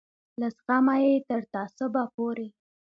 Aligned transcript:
له 0.39 0.47
زغمه 0.57 0.95
یې 1.03 1.13
تر 1.27 1.41
تعصبه 1.53 2.03
پورې. 2.15 2.47